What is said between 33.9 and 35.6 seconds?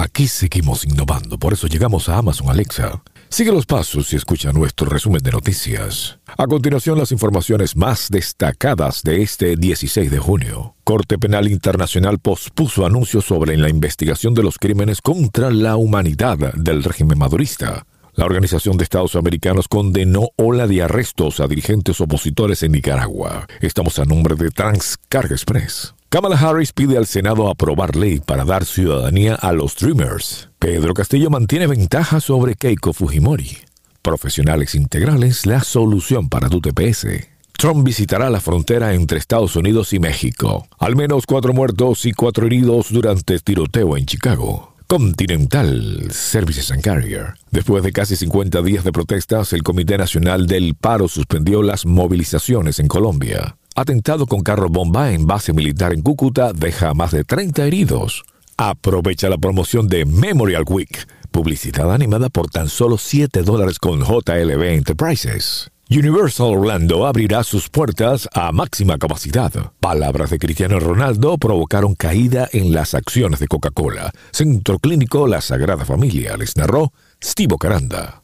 Profesionales integrales, la